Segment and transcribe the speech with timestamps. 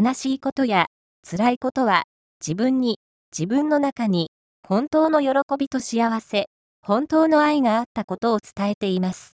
[0.00, 0.86] 悲しいことや
[1.28, 2.04] 辛いことは
[2.40, 3.00] 自分に、
[3.36, 4.30] 自分の中に
[4.62, 6.46] 本当の喜びと幸せ、
[6.82, 9.36] 本当の愛があったことを伝えています。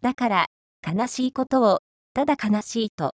[0.00, 0.46] だから、
[0.86, 1.80] 悲しいことを、
[2.14, 3.12] ただ悲しいと。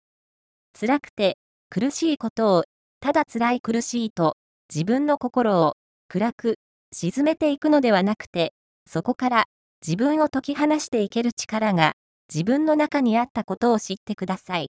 [0.78, 1.38] 辛くて、
[1.70, 2.64] 苦しいことを、
[3.00, 4.36] ただ辛い苦しいと、
[4.70, 5.76] 自分の心を、
[6.10, 6.56] 暗く、
[6.92, 8.52] 沈めていくのではなくて、
[8.86, 9.46] そこから、
[9.82, 11.94] 自分を解き放していける力が、
[12.34, 14.70] 自分の中にあったことを知ってください。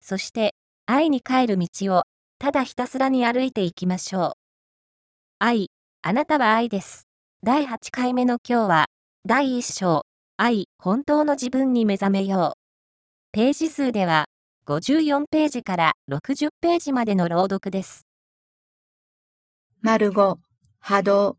[0.00, 0.54] そして、
[0.86, 2.02] 愛に帰る道を、
[2.40, 4.32] ただひたすらに歩いていきましょう。
[5.38, 5.70] 愛、
[6.02, 7.06] あなたは愛です。
[7.44, 8.86] 第8回目の今日は、
[9.24, 10.02] 第1章、
[10.36, 12.58] 愛、本当の自分に目覚めよう。
[13.30, 14.24] ページ数では、
[14.66, 18.08] 54ページから60ページまでの朗読です。
[19.82, 20.36] 丸5、
[20.80, 21.36] 波動。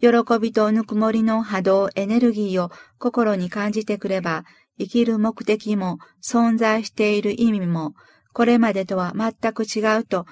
[0.00, 0.08] 喜
[0.40, 4.44] びとぬくもりの波動エネルギーを心に感じてくれば、
[4.78, 7.94] 生きる目的も存在している意味も、
[8.36, 10.26] これまでとは全く違うと、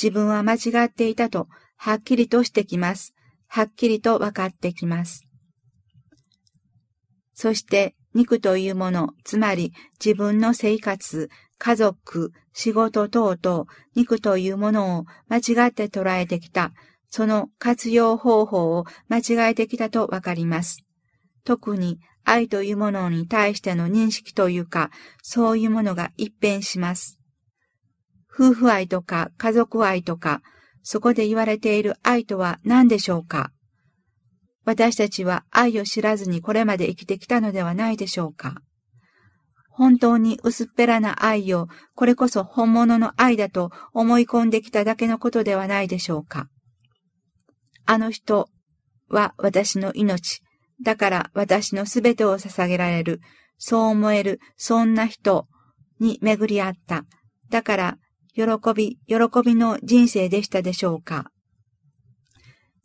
[0.00, 3.16] 自分は間違っていたと、はっきりとしてきます。
[3.48, 5.26] はっきりと分かってきます。
[7.34, 13.64] そして、肉というもの、つまり自分の生活、家族、仕事等々、
[13.96, 16.70] 肉というものを間違って捉えてきた、
[17.10, 20.84] その活用方法を間違えてきたとわかります。
[21.42, 24.92] 特に愛というものに対しての認識というか、
[25.22, 27.17] そういうものが一変します。
[28.38, 30.42] 夫婦愛とか家族愛とか、
[30.84, 33.50] そこで言われている愛とは何でしょうか？
[34.64, 38.62] 私たちは愛を知らずにこれまで生きてきたのではないでしょうか？
[39.70, 46.48] 本当に薄っぺらな愛を、これこそ本物の愛だと思い込んできただけのことではないでしょうか？
[47.86, 48.48] あの人
[49.08, 50.42] は私の命。
[50.82, 53.20] だから私のすべてを捧げられる。
[53.56, 55.48] そう思える、そんな人
[55.98, 57.04] に巡り合った。
[57.50, 57.98] だから、
[58.38, 61.32] 喜び、喜びの人生でしたでしょうか？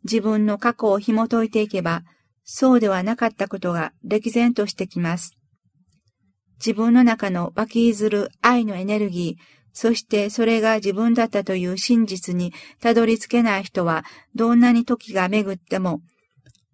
[0.02, 2.02] 自分の過去を紐解いていけば、
[2.42, 5.36] そうではなかったことが歴然としてきます。
[6.58, 9.42] 自分の中の湧きずる愛のエネルギー、
[9.72, 14.04] そしてそれが自分だったという真実にたどり着けない人は、
[14.34, 16.00] どんなに時が巡っても、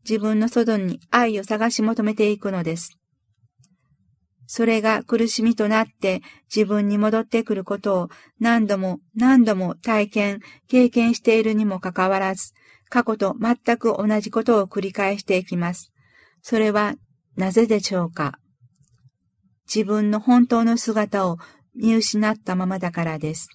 [0.08, 2.96] 自分の外に愛を探し求めていくのです。
[4.52, 6.22] それが苦しみとなって
[6.52, 8.08] 自分に戻ってくることを
[8.40, 12.52] 何度も何度も体験、経験しているにもかかわらず、
[12.88, 15.92] 過去と全く同じことを繰り返していきます。
[16.42, 16.96] それは
[17.36, 18.40] なぜでしょうか？
[19.72, 21.38] 自分の本当の姿を
[21.76, 23.50] 見失ったままだからです。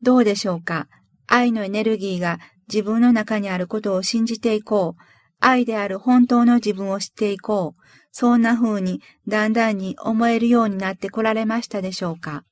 [0.00, 0.86] どうでしょうか？
[1.26, 5.02] 愛のエネルギーが自分の中にあることを信じていこう。
[5.40, 7.82] 愛である本当の自分を知っていこう。
[8.10, 12.44] そんな風にだんだんに思えるようになってこられましたでしょうか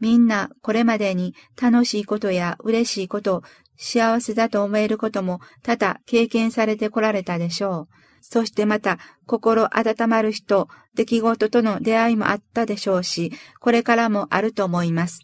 [0.00, 3.42] みんなこれまでに楽しいことや嬉しいこと、
[3.76, 7.94] 幸せだと思えることも多々経験されてこられたでしょう。
[8.20, 15.20] そしてまた心温まる人、出来事との出会いもあったでしょうし、これからもあると思います。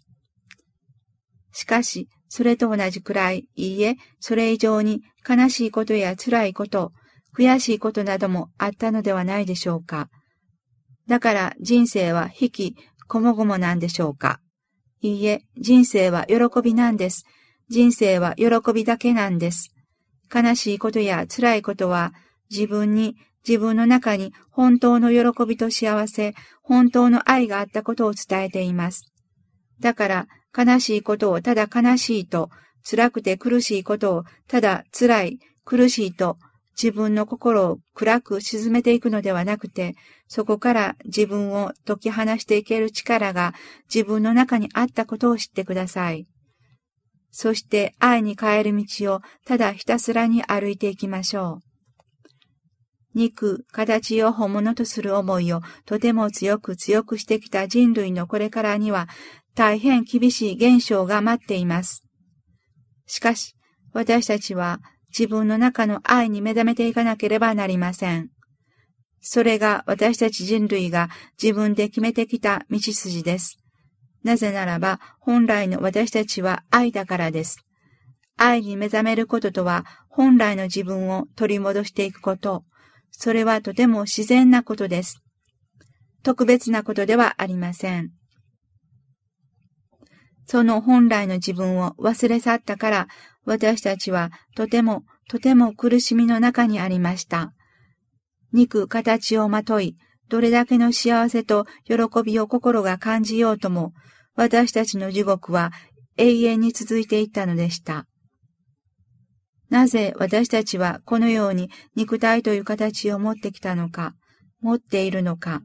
[1.53, 6.93] しかし、それと同じくらい、いいえ、それ以上に悲しいことや辛いこと、
[7.37, 10.09] 悔しいことなどもあったのではないでしょうか。
[11.09, 12.77] だから人生は引き、
[13.09, 14.41] こもごもなんでしょうか。
[15.01, 17.25] いいえ、人生は喜びなんです。
[17.69, 19.75] 人生は喜びだけなんです。
[20.33, 22.15] 悲しいことや辛いことは
[22.49, 29.11] 自分に、自分の中に本当の喜びと幸せ、本当の愛があったことを伝えています。
[29.81, 32.51] だから悲しいことをただ悲しいと、
[32.89, 36.39] 辛くて苦しいことをただ辛い、苦しいと、
[36.81, 39.97] 自分の心を暗く沈めていくのではなくて、
[40.29, 43.55] そこから自分を解き放していける力が
[43.93, 46.27] 自分の中にあったことを知ってください。
[47.31, 51.71] そして愛に変える道をただひたすらに歩いていきましょう。
[53.13, 59.09] 肉、形を本物とする思いをとても強く強くしてきた人類のこれからには
[59.55, 62.05] 大変厳しい現象が待っています。
[63.07, 63.57] しかし、
[63.93, 64.81] 私たちは
[65.11, 68.31] 自分の中の愛に目覚めていかなければなりません。
[69.21, 71.11] それが私たち人類が
[71.41, 73.59] 自分で決めてきた道筋です。
[74.23, 77.59] なぜならば、本来の私たちは愛だからです。
[78.37, 82.65] 愛に目覚めることとは、本来の自分を取り戻していくこと。
[83.11, 85.23] それはとても自然なことです。
[86.23, 88.13] 特別なことではありません。
[90.47, 93.09] その本来の自分を忘れ去ったから、
[93.45, 97.53] 私たちはとてもとても苦しみの中にありました。
[98.53, 99.97] 肉形をまとい、
[100.29, 101.95] どれだけの幸せと喜
[102.25, 103.93] びを心が感じようとも、
[104.35, 105.73] 私たちの地獄は
[106.17, 108.07] 永遠に続いていったのでした。
[109.69, 114.15] なぜ私たちはこのように肉体という形を持ってきたのか、
[114.61, 115.63] 持っているのか。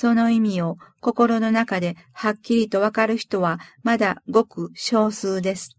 [0.00, 5.76] その意味を心の中ではっきりとわかる人はまだごく少数です。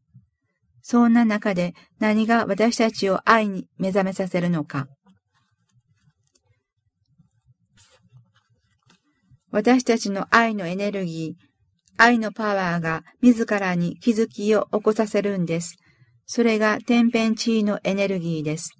[0.82, 4.90] そんな中で何が私たちを愛に目覚めさせるのか。
[9.52, 11.44] 私たちの愛のエネルギー、
[11.96, 15.78] 愛のパワーが自らに気づきを起こさせるんです。
[16.26, 18.79] それが天変地異のエネルギーです。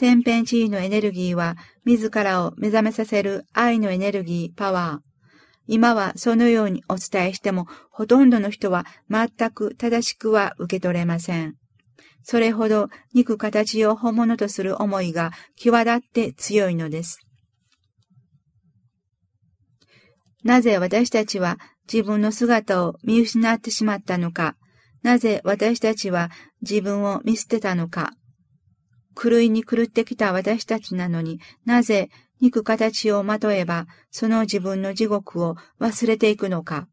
[0.00, 5.10] 天変地異のエネルギーは、自らを目覚めさせる愛のエネルギー、パワー。
[5.66, 11.56] 今はそのようにお伝えしても、ほとんどの人は全く正しくは受け取れません。
[12.22, 17.18] それほど肉形を本物とする思いが際立って強いのです。
[20.42, 21.58] なぜ私たちは
[21.92, 24.56] 自分の姿を見失ってしまったのか、
[25.02, 26.30] なぜ私たちは
[26.62, 28.14] 自分を見捨てたのか。
[29.14, 32.10] 狂いに狂ってきた私たちなのになぜ
[32.40, 36.88] 肉形をまとえばその自分の地獄を忘れていくのか。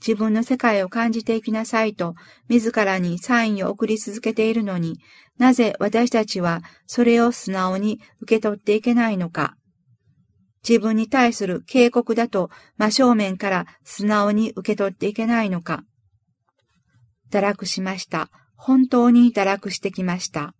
[0.00, 2.14] 自分の世界を感じていきなさいと
[2.48, 4.98] 自らにサインを送り続けているのに
[5.38, 9.56] なぜ私たちはそれを素直に受け取っていけないのか。
[10.68, 15.84] 自分に対する警告だと真正面から素直に受け取っていけないのか。
[17.30, 18.30] 堕落しました。
[18.56, 20.54] 本当に堕落してきました。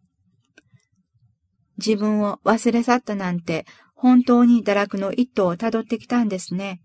[1.78, 3.64] 自分を忘れ去ったなんて、
[3.94, 6.80] 本当に堕落の一途をたどってきたんですね。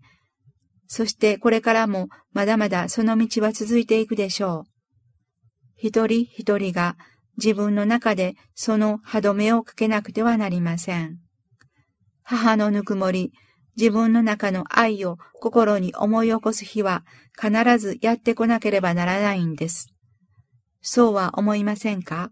[0.86, 4.70] そしてこれからもまだまだその道は続いていくでしょう。
[5.76, 6.96] 一人一人が
[7.36, 11.18] 自分の中でその歯止めをかけなくてはなりません。
[12.22, 13.32] 母のぬくもり、
[13.76, 17.04] 自分の中の愛を心に思い起こす日は
[17.36, 19.88] 必ずやってこなければならないんです。
[20.80, 22.30] そうは思いませんか？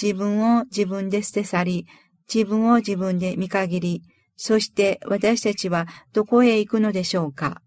[0.00, 1.86] 自分を自分で捨て去り、
[2.32, 4.02] 自分を自分で見限り、
[4.36, 7.60] そして私たちはどこへ行くのでしょうか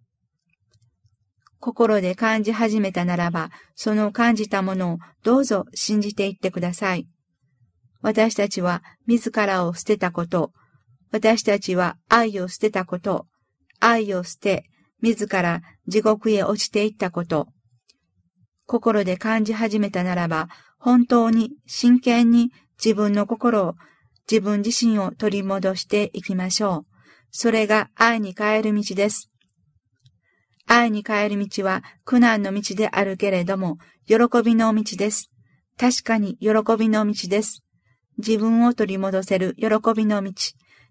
[1.60, 7.08] 心で感じ始めたならば、その感じたものをどうぞ信じていってください。
[8.02, 10.52] 私たちは自らを捨てたこと、
[11.12, 13.26] 私たちは愛を捨てたこと、
[13.80, 14.66] 愛を捨て、
[15.02, 17.48] 自ら地獄へ落ちていったこと、
[18.66, 22.52] 心で感じ始めたならば、本当に真剣に
[22.84, 23.76] 自分の心を、
[24.30, 26.98] 自分自身を取り戻していきましょう。
[27.32, 29.30] それが愛に変える道です。
[30.68, 35.32] 愛に変える道は苦難の道であるけれども、喜びの道です。
[35.78, 37.64] 確かに喜びの道です。
[38.18, 40.34] 自分を取り戻せる喜びの道。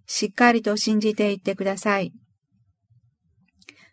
[0.06, 2.12] しっかりと信じていってください。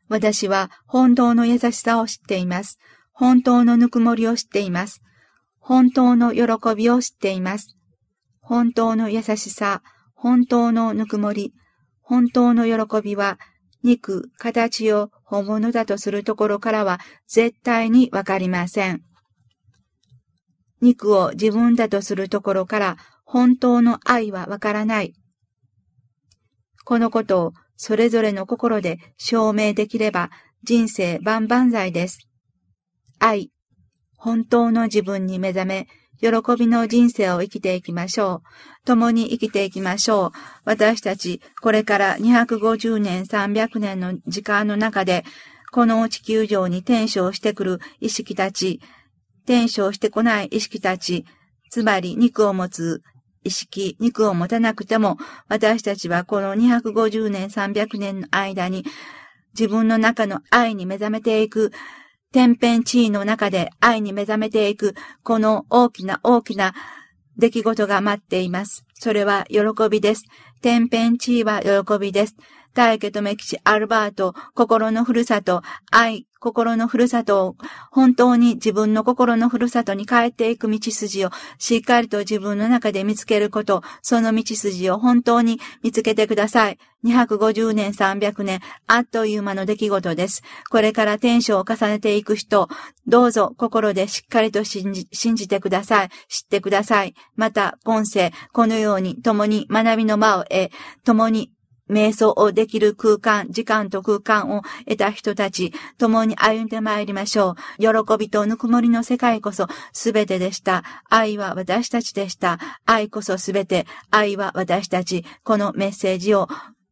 [0.07, 2.77] 私は本当の優しさを知っています。
[3.11, 5.01] 本当のぬくもりを知っています。
[5.65, 6.43] 本当の喜
[6.75, 7.77] びを知っています。
[8.41, 9.81] 本当の優しさ、
[10.13, 11.53] 本当のぬくもり、
[12.01, 13.39] 本当の喜びは、
[13.81, 19.03] 肉、形を本物だとするところからは絶対にわかりません。
[20.81, 25.13] 肉を自分だとするところから本当の愛はわからない。
[26.83, 30.29] このことをそれぞれの心で証明できれば
[30.63, 32.27] 人生万々歳です。
[33.19, 33.52] 愛、
[34.23, 35.87] 本当の自分に目覚め、
[36.21, 38.41] 喜びの人生を生きていきましょ
[38.81, 38.85] う。
[38.85, 40.31] 共に生きていきましょう。
[40.63, 45.25] 私たち、これから250年、300年の時間の中で、
[45.73, 48.79] この地球上に転生してくる意識たち、
[49.43, 51.25] 転生してこない意識たち、
[51.69, 53.01] つまり肉を持つ
[53.43, 55.17] 意識、肉を持たなくても、
[55.49, 58.85] 私たちはこの250年、300年の間に、
[59.53, 61.73] 自分の中の愛に目覚めていく、
[62.33, 66.73] 天変地異の中で愛に目覚めていく、この大きな大きな
[67.37, 68.87] 出来事が待っています。
[68.95, 70.23] それは喜びです。
[70.59, 72.35] 天変地異は喜びです。
[72.73, 75.61] 大家とメキシ、アルバート、心のふるさと、
[75.91, 77.55] 愛、心のふるさとを、
[77.91, 86.79] 本当に自分の心のふるさとに帰っていく道筋をしっかりと自分の中で見つけること、その道筋を本当に見つけてください。
[87.05, 90.41] 250年、300年、あっという間の出来事です。
[90.71, 92.67] これから天使を重ねていく人、
[93.07, 96.09] どうぞ心でしっかりと信じ信じてください。
[96.27, 97.13] 知ってください。
[97.35, 100.71] また、今世、このように共に学びの間を得、
[101.05, 101.51] 共に
[101.89, 107.81] 瞑想をできる空間、時間と空間を得た人たち、共に歩んでまいりましょう。
[107.81, 110.83] 喜びとぬくもりの世界こそ全てでした。
[111.09, 112.59] 愛は私たちでした。
[112.85, 113.85] 愛こそ全て。
[114.11, 115.25] 愛は私たち。
[115.43, 116.47] このメッセージを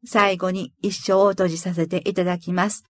[0.06, 2.91] 最後に一生を閉じさせていただきます。